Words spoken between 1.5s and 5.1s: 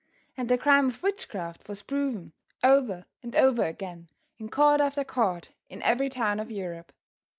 was proven over and over again in court after